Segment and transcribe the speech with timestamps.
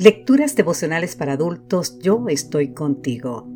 [0.00, 3.46] Lecturas devocionales para adultos, yo estoy contigo.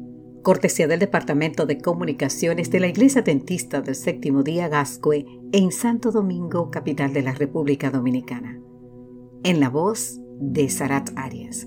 [0.43, 6.12] Cortesía del Departamento de Comunicaciones de la Iglesia Dentista del Séptimo Día Gascue en Santo
[6.12, 8.61] Domingo, capital de la República Dominicana.
[9.43, 11.67] En la voz de Sarat Arias.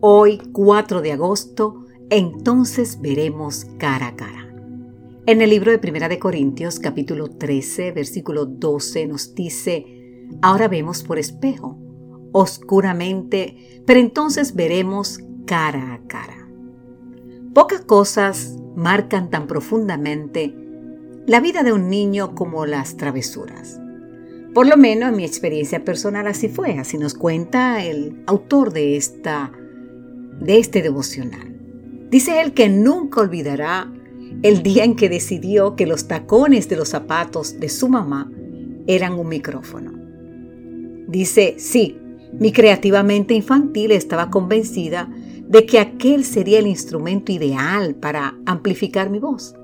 [0.00, 4.52] Hoy, 4 de agosto, entonces veremos cara a cara.
[5.26, 9.86] En el libro de Primera de Corintios, capítulo 13, versículo 12, nos dice,
[10.42, 11.85] ahora vemos por espejo
[12.36, 16.46] oscuramente, pero entonces veremos cara a cara.
[17.54, 20.54] Pocas cosas marcan tan profundamente
[21.26, 23.80] la vida de un niño como las travesuras.
[24.52, 28.98] Por lo menos en mi experiencia personal así fue, así nos cuenta el autor de,
[28.98, 29.50] esta,
[30.38, 31.56] de este devocional.
[32.10, 33.90] Dice él que nunca olvidará
[34.42, 38.30] el día en que decidió que los tacones de los zapatos de su mamá
[38.86, 39.92] eran un micrófono.
[41.08, 41.98] Dice, sí,
[42.32, 45.08] mi creativamente infantil estaba convencida
[45.48, 49.54] de que aquel sería el instrumento ideal para amplificar mi voz.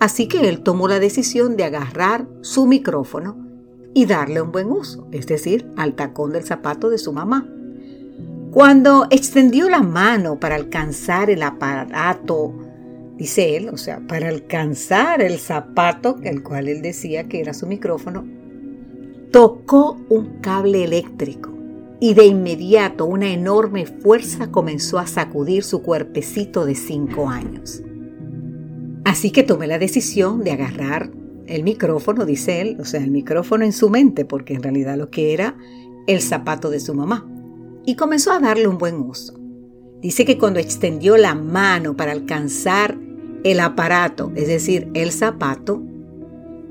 [0.00, 3.36] Así que él tomó la decisión de agarrar su micrófono
[3.94, 7.48] y darle un buen uso, es decir, al tacón del zapato de su mamá.
[8.50, 12.54] Cuando extendió la mano para alcanzar el aparato,
[13.16, 17.66] dice él, o sea, para alcanzar el zapato, el cual él decía que era su
[17.66, 18.24] micrófono,
[19.30, 21.53] tocó un cable eléctrico
[22.00, 27.82] y de inmediato una enorme fuerza comenzó a sacudir su cuerpecito de cinco años.
[29.04, 31.10] Así que tomé la decisión de agarrar
[31.46, 35.10] el micrófono, dice él, o sea, el micrófono en su mente, porque en realidad lo
[35.10, 35.56] que era
[36.06, 37.28] el zapato de su mamá,
[37.86, 39.34] y comenzó a darle un buen uso.
[40.00, 42.98] Dice que cuando extendió la mano para alcanzar
[43.42, 45.82] el aparato, es decir, el zapato,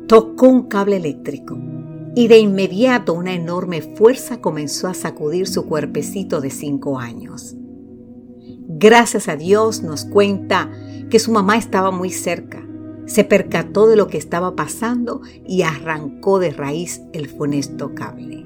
[0.08, 1.58] tocó un cable eléctrico
[2.16, 7.56] y de inmediato una enorme fuerza comenzó a sacudir su cuerpecito de cinco años.
[8.68, 10.72] Gracias a Dios nos cuenta
[11.10, 12.68] que su mamá estaba muy cerca,
[13.06, 18.46] se percató de lo que estaba pasando y arrancó de raíz el funesto cable.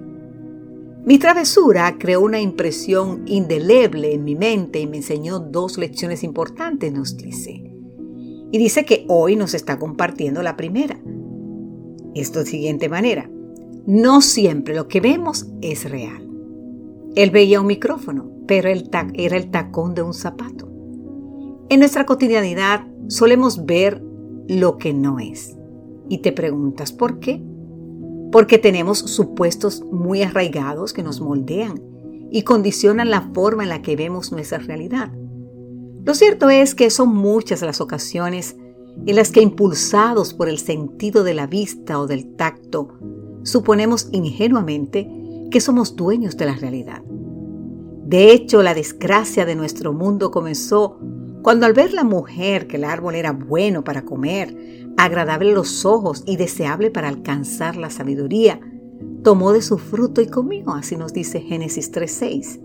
[1.05, 6.91] Mi travesura creó una impresión indeleble en mi mente y me enseñó dos lecciones importantes,
[6.91, 7.63] nos dice.
[8.51, 10.99] Y dice que hoy nos está compartiendo la primera.
[12.13, 13.29] Esto de siguiente manera.
[13.87, 16.29] No siempre lo que vemos es real.
[17.15, 20.69] Él veía un micrófono, pero era el tacón de un zapato.
[21.69, 24.03] En nuestra cotidianidad solemos ver
[24.49, 25.55] lo que no es.
[26.09, 27.41] Y te preguntas por qué.
[28.29, 31.81] Porque tenemos supuestos muy arraigados que nos moldean
[32.29, 35.13] y condicionan la forma en la que vemos nuestra realidad.
[36.03, 38.57] Lo cierto es que son muchas las ocasiones
[39.05, 42.89] en las que impulsados por el sentido de la vista o del tacto,
[43.47, 45.09] suponemos ingenuamente
[45.49, 47.01] que somos dueños de la realidad.
[48.05, 50.99] De hecho, la desgracia de nuestro mundo comenzó
[51.41, 56.23] cuando al ver la mujer que el árbol era bueno para comer, agradable los ojos
[56.25, 58.59] y deseable para alcanzar la sabiduría,
[59.23, 62.59] tomó de su fruto y comió, así nos dice Génesis 3.6.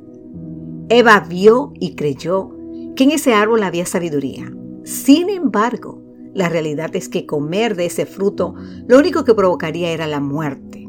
[0.88, 2.50] Eva vio y creyó
[2.96, 4.52] que en ese árbol había sabiduría.
[4.82, 6.01] Sin embargo,
[6.34, 8.54] la realidad es que comer de ese fruto
[8.86, 10.88] lo único que provocaría era la muerte.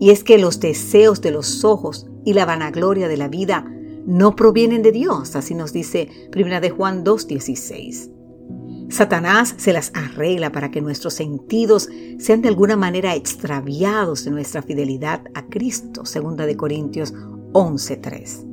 [0.00, 3.64] Y es que los deseos de los ojos y la vanagloria de la vida
[4.06, 8.10] no provienen de Dios, así nos dice 1 de Juan 2:16.
[8.90, 11.88] Satanás se las arregla para que nuestros sentidos
[12.18, 17.14] sean de alguna manera extraviados de nuestra fidelidad a Cristo, 2 de Corintios
[17.52, 18.44] 11:3.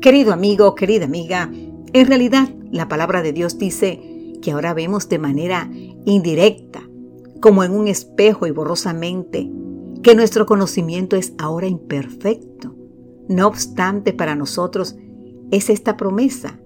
[0.00, 1.50] Querido amigo, querida amiga,
[1.92, 5.70] en realidad la palabra de Dios dice que ahora vemos de manera
[6.04, 6.82] indirecta,
[7.40, 9.50] como en un espejo y borrosamente,
[10.02, 12.74] que nuestro conocimiento es ahora imperfecto.
[13.28, 14.96] No obstante, para nosotros
[15.50, 16.60] es esta promesa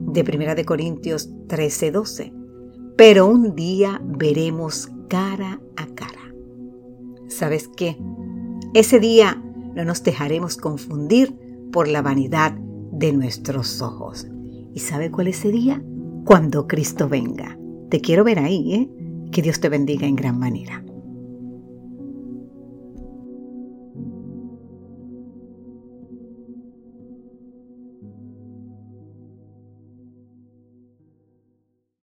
[0.00, 2.32] de 1 de Corintios 13:12.
[2.96, 6.34] Pero un día veremos cara a cara.
[7.28, 7.96] ¿Sabes qué?
[8.74, 9.42] Ese día
[9.74, 11.36] no nos dejaremos confundir
[11.72, 12.52] por la vanidad
[12.92, 14.28] de nuestros ojos.
[14.72, 15.82] ¿Y sabe cuál es ese día?
[16.24, 17.58] Cuando Cristo venga.
[17.90, 18.88] Te quiero ver ahí, ¿eh?
[19.30, 20.82] Que Dios te bendiga en gran manera.